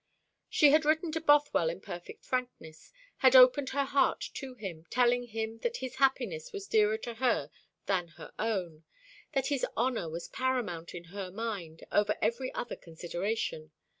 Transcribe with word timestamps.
She 0.49 0.71
had 0.71 0.83
written 0.83 1.11
to 1.11 1.21
Bothwell 1.21 1.69
in 1.69 1.79
perfect 1.79 2.25
frankness, 2.25 2.91
had 3.17 3.35
opened 3.35 3.69
her 3.69 3.83
heart 3.85 4.25
to 4.33 4.55
him, 4.55 4.87
telling 4.89 5.25
him 5.25 5.59
that 5.59 5.77
his 5.77 5.97
happiness 5.97 6.51
was 6.51 6.65
dearer 6.65 6.97
to 6.97 7.13
her 7.13 7.51
than 7.85 8.07
her 8.17 8.33
own, 8.39 8.83
that 9.33 9.49
his 9.53 9.63
honour 9.77 10.09
was 10.09 10.27
paramount 10.27 10.95
in 10.95 11.03
her 11.13 11.29
mind 11.29 11.83
over 11.91 12.17
every 12.19 12.51
other 12.55 12.75
consideration. 12.75 13.73